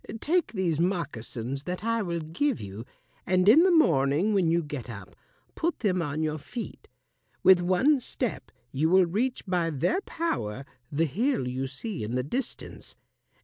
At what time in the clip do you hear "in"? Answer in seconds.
3.47-3.61, 12.03-12.15